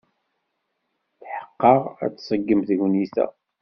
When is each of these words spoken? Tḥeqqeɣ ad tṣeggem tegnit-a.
Tḥeqqeɣ 1.19 1.81
ad 2.03 2.13
tṣeggem 2.17 2.61
tegnit-a. 2.67 3.25